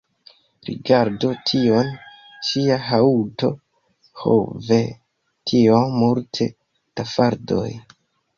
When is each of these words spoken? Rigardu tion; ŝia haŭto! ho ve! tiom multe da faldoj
Rigardu 0.67 1.29
tion; 1.49 1.91
ŝia 2.47 2.77
haŭto! 2.85 3.51
ho 4.23 4.39
ve! 4.71 4.81
tiom 5.53 5.95
multe 6.01 6.49
da 6.57 7.07
faldoj 7.15 7.69